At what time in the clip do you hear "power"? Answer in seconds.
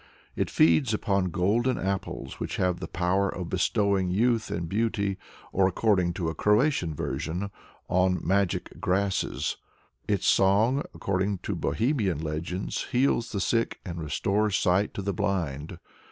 2.87-3.29